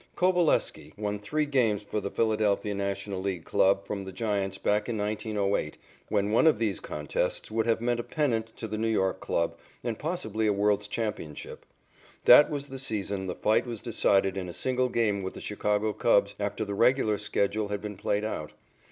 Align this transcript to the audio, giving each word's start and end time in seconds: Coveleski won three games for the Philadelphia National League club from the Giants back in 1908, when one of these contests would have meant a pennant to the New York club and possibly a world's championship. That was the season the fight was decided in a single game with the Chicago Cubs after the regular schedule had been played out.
Coveleski 0.15 0.95
won 0.97 1.19
three 1.19 1.45
games 1.45 1.83
for 1.83 2.01
the 2.01 2.09
Philadelphia 2.09 2.73
National 2.73 3.21
League 3.21 3.45
club 3.45 3.85
from 3.85 4.03
the 4.03 4.11
Giants 4.11 4.57
back 4.57 4.89
in 4.89 4.97
1908, 4.97 5.77
when 6.09 6.31
one 6.31 6.47
of 6.47 6.57
these 6.57 6.79
contests 6.79 7.51
would 7.51 7.67
have 7.67 7.81
meant 7.81 7.99
a 7.99 8.03
pennant 8.03 8.47
to 8.57 8.67
the 8.67 8.79
New 8.79 8.87
York 8.87 9.19
club 9.19 9.59
and 9.83 9.99
possibly 9.99 10.47
a 10.47 10.53
world's 10.53 10.87
championship. 10.87 11.67
That 12.25 12.49
was 12.49 12.69
the 12.69 12.79
season 12.79 13.27
the 13.27 13.35
fight 13.35 13.67
was 13.67 13.83
decided 13.83 14.37
in 14.37 14.49
a 14.49 14.53
single 14.55 14.89
game 14.89 15.21
with 15.21 15.35
the 15.35 15.39
Chicago 15.41 15.93
Cubs 15.93 16.33
after 16.39 16.65
the 16.65 16.73
regular 16.73 17.19
schedule 17.19 17.67
had 17.67 17.79
been 17.79 17.95
played 17.95 18.23
out. 18.23 18.53